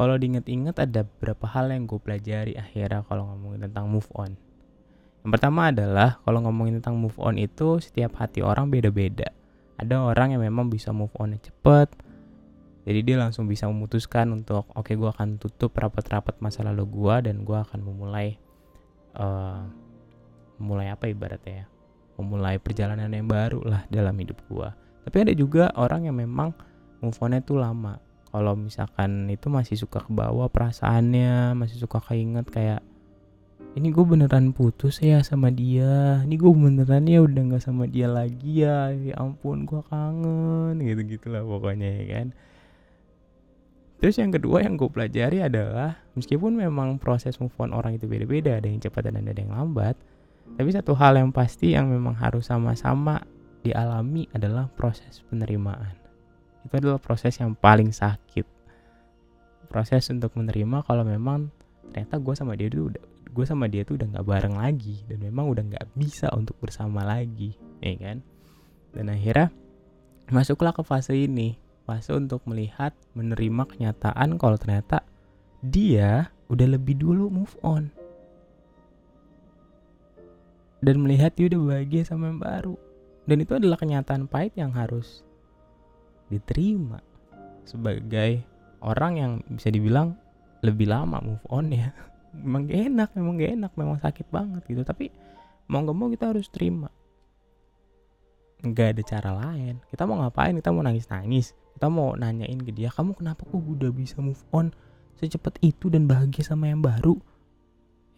kalau 0.00 0.16
diinget-inget 0.16 0.80
ada 0.80 1.04
beberapa 1.04 1.44
hal 1.44 1.68
yang 1.68 1.84
gue 1.84 2.00
pelajari 2.00 2.56
akhirnya 2.56 3.04
kalau 3.04 3.28
ngomongin 3.28 3.68
tentang 3.68 3.92
move 3.92 4.08
on. 4.16 4.32
Yang 5.20 5.30
pertama 5.36 5.68
adalah 5.68 6.16
kalau 6.24 6.40
ngomongin 6.40 6.80
tentang 6.80 6.96
move 6.96 7.20
on 7.20 7.36
itu 7.36 7.84
setiap 7.84 8.16
hati 8.16 8.40
orang 8.40 8.72
beda-beda. 8.72 9.28
Ada 9.76 10.00
orang 10.00 10.32
yang 10.32 10.40
memang 10.40 10.72
bisa 10.72 10.96
move 10.96 11.12
on 11.20 11.36
cepet, 11.36 11.92
jadi 12.88 13.00
dia 13.04 13.16
langsung 13.20 13.44
bisa 13.44 13.68
memutuskan 13.68 14.32
untuk 14.32 14.64
oke 14.72 14.88
okay, 14.88 14.96
gue 14.96 15.04
akan 15.12 15.36
tutup 15.36 15.76
rapat-rapat 15.76 16.40
masa 16.40 16.64
lalu 16.64 16.88
gue 16.88 17.28
dan 17.28 17.44
gue 17.44 17.58
akan 17.60 17.84
memulai 17.84 18.40
uh, 19.20 19.68
memulai 20.56 20.88
apa 20.88 21.12
ibaratnya 21.12 21.64
ya, 21.64 21.66
memulai 22.16 22.56
perjalanan 22.56 23.12
yang 23.12 23.28
baru 23.28 23.60
lah 23.60 23.84
dalam 23.92 24.16
hidup 24.16 24.40
gue. 24.48 24.68
Tapi 25.04 25.16
ada 25.28 25.32
juga 25.36 25.68
orang 25.76 26.08
yang 26.08 26.16
memang 26.16 26.56
move 27.04 27.20
on-nya 27.20 27.44
tuh 27.44 27.60
lama. 27.60 28.00
Kalau 28.30 28.54
misalkan 28.54 29.26
itu 29.26 29.50
masih 29.50 29.74
suka 29.74 30.06
ke 30.06 30.10
bawah 30.14 30.46
perasaannya, 30.46 31.58
masih 31.58 31.82
suka 31.82 31.98
keinget 31.98 32.46
kayak 32.46 32.80
ini 33.78 33.94
gue 33.94 34.02
beneran 34.02 34.50
putus 34.50 34.98
ya 35.02 35.22
sama 35.22 35.50
dia. 35.50 36.22
Ini 36.26 36.34
gue 36.34 36.50
beneran 36.50 37.06
ya 37.06 37.22
udah 37.22 37.42
nggak 37.54 37.62
sama 37.62 37.90
dia 37.90 38.06
lagi 38.06 38.66
ya. 38.66 38.90
Ya 38.94 39.14
ampun 39.18 39.66
gue 39.66 39.82
kangen. 39.86 40.78
Gitu 40.78 41.18
gitulah 41.18 41.42
pokoknya 41.42 41.88
ya 42.02 42.04
kan? 42.10 42.28
Terus 44.00 44.16
yang 44.16 44.32
kedua 44.32 44.64
yang 44.64 44.80
gue 44.80 44.88
pelajari 44.88 45.44
adalah 45.44 46.00
meskipun 46.16 46.56
memang 46.56 46.96
proses 46.96 47.36
move 47.36 47.52
on 47.60 47.76
orang 47.76 48.00
itu 48.00 48.08
beda-beda 48.08 48.56
ada 48.56 48.64
yang 48.64 48.80
cepat 48.80 49.12
dan 49.12 49.20
ada 49.20 49.36
yang 49.36 49.52
lambat 49.52 49.94
tapi 50.56 50.70
satu 50.72 50.96
hal 50.96 51.14
yang 51.14 51.30
pasti 51.30 51.76
yang 51.76 51.92
memang 51.92 52.16
harus 52.18 52.50
sama-sama 52.50 53.22
dialami 53.62 54.26
adalah 54.32 54.72
proses 54.72 55.22
penerimaan 55.28 55.99
itu 56.66 56.74
adalah 56.76 57.00
proses 57.00 57.36
yang 57.40 57.56
paling 57.56 57.90
sakit. 57.90 58.46
Proses 59.70 60.10
untuk 60.10 60.34
menerima 60.34 60.82
kalau 60.84 61.06
memang 61.06 61.48
ternyata 61.90 62.18
gue 62.18 62.34
sama 62.34 62.54
dia 62.58 62.70
itu 62.70 62.90
udah 62.90 63.04
gue 63.30 63.44
sama 63.46 63.70
dia 63.70 63.86
tuh 63.86 63.94
udah 63.94 64.06
nggak 64.10 64.26
bareng 64.26 64.56
lagi 64.58 65.06
dan 65.06 65.22
memang 65.22 65.46
udah 65.46 65.62
nggak 65.62 65.86
bisa 65.94 66.26
untuk 66.34 66.58
bersama 66.58 67.06
lagi 67.06 67.54
ya 67.78 67.94
kan? 67.96 68.18
Dan 68.90 69.06
akhirnya 69.06 69.54
masuklah 70.34 70.74
ke 70.74 70.82
fase 70.82 71.14
ini 71.14 71.54
fase 71.86 72.10
untuk 72.14 72.42
melihat 72.46 72.94
menerima 73.14 73.66
kenyataan 73.66 74.38
kalau 74.38 74.58
ternyata 74.58 75.02
dia 75.62 76.30
udah 76.50 76.66
lebih 76.66 76.98
dulu 76.98 77.30
move 77.30 77.54
on. 77.62 77.90
Dan 80.80 81.04
melihat 81.04 81.36
dia 81.36 81.46
udah 81.52 81.60
bahagia 81.60 82.02
sama 82.08 82.32
yang 82.32 82.40
baru. 82.40 82.74
Dan 83.28 83.44
itu 83.44 83.52
adalah 83.52 83.76
kenyataan 83.76 84.26
pahit 84.26 84.56
yang 84.56 84.72
harus 84.72 85.22
diterima 86.30 87.02
sebagai 87.66 88.40
orang 88.80 89.12
yang 89.18 89.32
bisa 89.50 89.68
dibilang 89.68 90.16
lebih 90.64 90.88
lama 90.88 91.20
move 91.20 91.44
on 91.50 91.74
ya. 91.74 91.90
Memang 92.30 92.70
gak 92.70 92.80
enak 92.86 93.10
memang 93.18 93.34
gak 93.42 93.52
enak 93.58 93.72
memang 93.74 93.98
sakit 93.98 94.26
banget 94.30 94.62
gitu. 94.70 94.86
Tapi 94.86 95.10
mau 95.66 95.82
nggak 95.82 95.96
mau 95.98 96.06
kita 96.06 96.30
harus 96.30 96.46
terima. 96.46 96.86
Nggak 98.62 98.86
ada 98.94 99.02
cara 99.02 99.30
lain. 99.34 99.82
Kita 99.90 100.06
mau 100.06 100.22
ngapain? 100.22 100.54
Kita 100.54 100.70
mau 100.70 100.86
nangis 100.86 101.10
nangis 101.10 101.50
kita 101.80 101.88
mau 101.88 102.12
nanyain 102.12 102.60
ke 102.60 102.76
dia 102.76 102.92
kamu 102.92 103.16
kenapa 103.16 103.48
kok 103.48 103.56
udah 103.56 103.88
bisa 103.88 104.20
move 104.20 104.44
on 104.52 104.68
secepat 105.16 105.56
itu 105.64 105.88
dan 105.88 106.04
bahagia 106.04 106.44
sama 106.44 106.68
yang 106.68 106.84
baru? 106.84 107.16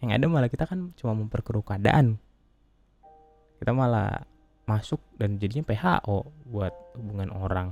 Yang 0.03 0.19
ada 0.19 0.25
malah 0.27 0.51
kita 0.51 0.67
kan 0.67 0.91
cuma 0.99 1.15
memperkeruh 1.15 1.63
keadaan. 1.63 2.19
Kita 3.63 3.71
malah 3.71 4.27
masuk 4.67 4.99
dan 5.15 5.39
jadinya 5.39 5.63
PHO 5.63 6.27
buat 6.43 6.75
hubungan 6.99 7.31
orang 7.31 7.71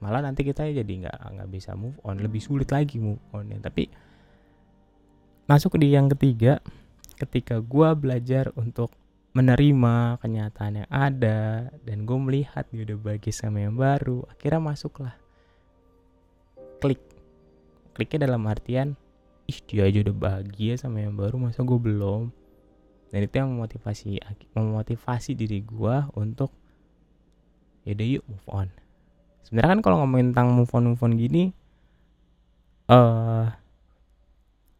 malah 0.00 0.20
nanti 0.20 0.44
kita 0.44 0.68
jadi 0.68 0.84
nggak 0.84 1.16
nggak 1.36 1.48
bisa 1.48 1.72
move 1.72 1.96
on 2.04 2.20
lebih 2.20 2.40
sulit 2.44 2.68
lagi 2.68 3.00
move 3.00 3.20
on 3.32 3.48
ya. 3.48 3.58
Tapi 3.60 3.88
masuk 5.48 5.80
di 5.80 5.94
yang 5.94 6.10
ketiga 6.12 6.60
ketika 7.16 7.64
gue 7.64 7.88
belajar 7.96 8.52
untuk 8.58 8.92
menerima 9.36 10.16
kenyataan 10.20 10.84
yang 10.84 10.90
ada 10.92 11.68
dan 11.84 12.08
gue 12.08 12.18
melihat 12.20 12.64
dia 12.72 12.88
udah 12.88 12.98
bagi 13.00 13.32
sama 13.32 13.64
yang 13.64 13.76
baru 13.76 14.24
akhirnya 14.32 14.60
masuklah. 14.60 15.16
Klik. 16.80 17.00
Kliknya 17.96 18.28
dalam 18.28 18.44
artian 18.44 18.96
ih 19.48 19.60
dia 19.64 19.88
aja 19.88 20.04
udah 20.04 20.16
bahagia 20.16 20.76
sama 20.76 21.04
yang 21.04 21.16
baru 21.16 21.40
masa 21.40 21.64
gue 21.64 21.78
belum? 21.80 22.32
Dan 23.12 23.20
itu 23.24 23.34
yang 23.38 23.54
memotivasi 23.54 24.20
memotivasi 24.52 25.32
diri 25.32 25.64
gue 25.64 25.96
untuk 26.18 26.52
ya 27.86 27.94
udah 27.94 28.08
yuk 28.18 28.24
move 28.26 28.48
on 28.50 28.68
sebenarnya 29.46 29.78
kan 29.78 29.82
kalau 29.86 29.96
ngomongin 30.02 30.34
tentang 30.34 30.58
move 30.58 30.70
on 30.74 30.90
move 30.90 31.02
on 31.06 31.14
gini 31.14 31.54
eh 32.86 32.94
uh, 32.94 33.46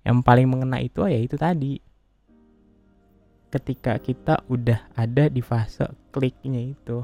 yang 0.06 0.22
paling 0.22 0.46
mengena 0.46 0.78
itu 0.78 1.02
ya 1.02 1.18
itu 1.18 1.34
tadi. 1.34 1.82
Ketika 3.50 3.98
kita 3.98 4.46
udah 4.46 4.86
ada 4.94 5.26
di 5.26 5.42
fase 5.42 5.82
kliknya 6.14 6.62
itu. 6.62 7.02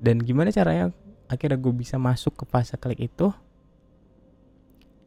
Dan 0.00 0.24
gimana 0.24 0.48
caranya 0.48 0.88
akhirnya 1.28 1.60
gue 1.60 1.74
bisa 1.76 2.00
masuk 2.00 2.40
ke 2.40 2.44
fase 2.48 2.80
klik 2.80 3.04
itu? 3.04 3.28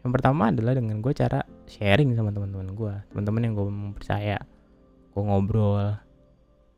Yang 0.06 0.12
pertama 0.22 0.54
adalah 0.54 0.78
dengan 0.78 1.02
gue 1.02 1.10
cara 1.18 1.42
sharing 1.66 2.14
sama 2.14 2.30
teman-teman 2.30 2.78
gue 2.78 2.94
teman-teman 3.10 3.42
yang 3.42 3.54
gue 3.58 3.66
percaya. 3.98 4.38
Gue 5.18 5.24
ngobrol 5.26 5.98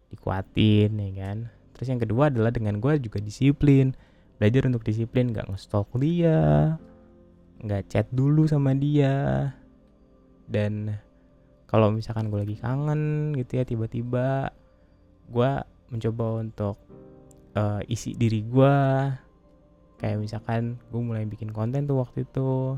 dikuatin 0.08 0.96
ya 0.96 1.12
kan? 1.28 1.38
Terus 1.76 1.88
yang 1.92 2.00
kedua 2.00 2.32
adalah 2.32 2.56
dengan 2.56 2.80
gue 2.80 2.96
juga 3.04 3.20
disiplin 3.20 3.92
belajar 4.38 4.70
untuk 4.70 4.86
disiplin 4.86 5.34
gak 5.34 5.50
ngestok 5.50 5.90
dia 5.98 6.78
nggak 7.62 7.90
chat 7.90 8.08
dulu 8.14 8.46
sama 8.46 8.78
dia. 8.78 9.50
Dan 10.48 10.94
kalau 11.68 11.92
misalkan 11.92 12.32
gue 12.32 12.40
lagi 12.46 12.58
kangen 12.58 13.34
gitu 13.36 13.60
ya 13.60 13.64
tiba-tiba 13.68 14.54
gue 15.28 15.52
mencoba 15.92 16.26
untuk 16.40 16.78
uh, 17.58 17.84
isi 17.92 18.16
diri 18.16 18.44
gue 18.48 18.76
kayak 19.98 20.22
misalkan 20.22 20.78
gue 20.94 21.02
mulai 21.02 21.26
bikin 21.28 21.52
konten 21.52 21.90
tuh 21.90 22.00
waktu 22.00 22.24
itu. 22.24 22.78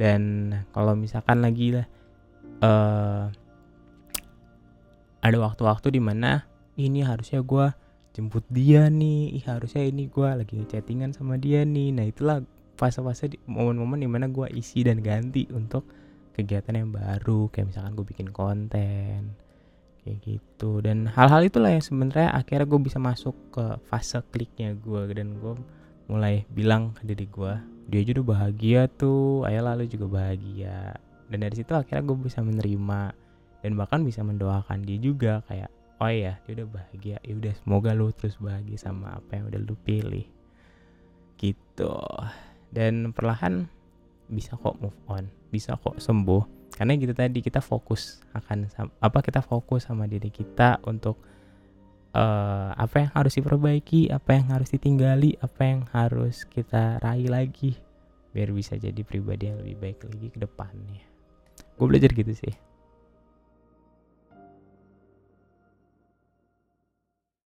Dan 0.00 0.52
kalau 0.72 0.96
misalkan 0.96 1.44
lagi 1.44 1.76
lah 1.76 1.86
uh, 2.64 3.24
ada 5.20 5.36
waktu-waktu 5.36 5.92
di 5.92 6.00
mana 6.00 6.48
ini 6.80 7.04
harusnya 7.04 7.44
gue 7.44 7.68
jemput 8.16 8.44
dia 8.50 8.90
nih. 8.90 9.36
Ih 9.38 9.44
harusnya 9.46 9.86
ini 9.86 10.10
gue 10.10 10.28
lagi 10.28 10.56
chattingan 10.66 11.14
sama 11.14 11.36
dia 11.36 11.62
nih. 11.62 11.94
Nah 11.94 12.04
itulah 12.06 12.42
fase-fase 12.78 13.36
momen-momen 13.44 14.00
di 14.00 14.08
mana 14.08 14.26
gue 14.26 14.48
isi 14.56 14.82
dan 14.82 15.04
ganti 15.04 15.46
untuk 15.52 15.86
kegiatan 16.34 16.74
yang 16.74 16.90
baru. 16.90 17.50
Kayak 17.52 17.74
misalkan 17.74 17.92
gue 17.98 18.06
bikin 18.06 18.28
konten 18.30 19.34
kayak 20.02 20.18
gitu. 20.24 20.80
Dan 20.80 21.10
hal-hal 21.10 21.44
itulah 21.44 21.70
yang 21.70 21.84
sebenarnya 21.84 22.32
akhirnya 22.32 22.66
gue 22.66 22.80
bisa 22.80 22.98
masuk 22.98 23.36
ke 23.52 23.64
fase 23.86 24.20
kliknya 24.32 24.72
gue 24.74 25.12
dan 25.12 25.36
gue 25.38 25.54
mulai 26.10 26.42
bilang 26.50 26.90
ke 26.98 27.06
diri 27.06 27.30
gue 27.30 27.54
dia 27.90 28.06
juga 28.06 28.38
bahagia 28.38 28.86
tuh. 28.86 29.42
Ayah 29.44 29.74
lalu 29.74 29.90
juga 29.90 30.06
bahagia. 30.06 30.94
Dan 31.26 31.42
dari 31.42 31.54
situ 31.58 31.74
akhirnya 31.74 32.06
gue 32.06 32.16
bisa 32.22 32.38
menerima 32.38 33.02
dan 33.60 33.72
bahkan 33.74 34.06
bisa 34.06 34.22
mendoakan 34.22 34.86
dia 34.86 34.98
juga. 35.02 35.42
Kayak 35.50 35.74
oh 36.00 36.10
ya 36.10 36.40
dia 36.48 36.52
udah 36.60 36.68
bahagia. 36.68 37.16
Ya 37.20 37.32
udah 37.36 37.54
semoga 37.60 37.92
lu 37.92 38.08
terus 38.16 38.40
bahagia 38.40 38.80
sama 38.80 39.20
apa 39.20 39.36
yang 39.36 39.52
udah 39.52 39.60
lu 39.60 39.76
pilih. 39.84 40.26
Gitu. 41.36 41.96
Dan 42.72 43.12
perlahan 43.12 43.68
bisa 44.30 44.56
kok 44.56 44.80
move 44.80 44.96
on 45.06 45.28
bisa 45.52 45.76
kok 45.76 46.00
sembuh. 46.00 46.74
Karena 46.74 46.96
gitu 46.96 47.12
tadi 47.12 47.44
kita 47.44 47.60
fokus 47.60 48.24
akan 48.32 48.72
apa 49.04 49.18
kita 49.20 49.44
fokus 49.44 49.84
sama 49.84 50.08
diri 50.08 50.32
kita 50.32 50.80
untuk 50.88 51.20
uh, 52.16 52.72
apa 52.72 53.04
yang 53.04 53.10
harus 53.12 53.36
diperbaiki 53.36 54.08
apa 54.08 54.40
yang 54.40 54.46
harus 54.48 54.72
ditinggali 54.72 55.36
apa 55.44 55.62
yang 55.66 55.82
harus 55.92 56.48
kita 56.48 56.96
raih 57.04 57.28
lagi. 57.28 57.76
Biar 58.30 58.54
bisa 58.54 58.78
jadi 58.78 59.02
pribadi 59.02 59.50
yang 59.50 59.60
lebih 59.60 59.76
baik 59.76 59.98
lagi 60.06 60.28
ke 60.32 60.38
depannya. 60.38 61.04
Gue 61.76 61.86
belajar 61.90 62.14
gitu 62.14 62.32
sih 62.32 62.69